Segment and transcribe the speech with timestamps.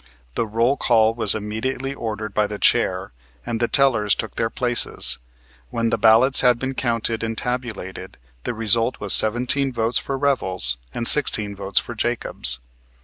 [0.33, 3.11] The roll call was immediately ordered by the chair
[3.45, 5.19] and the tellers took their places.
[5.69, 10.77] When the ballots had been counted and tabulated, the result was seventeen votes for Revels
[10.91, 12.59] and sixteen votes for Jacobs.